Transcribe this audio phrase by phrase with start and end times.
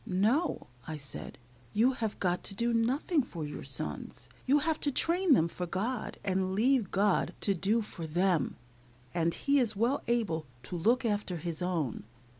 [0.07, 1.37] "No," I said,
[1.73, 4.29] "you have got to do nothing for your sons.
[4.47, 8.57] You have to train them for God, and leave GOD to do for them,
[9.13, 12.03] and He is well able to look after His own.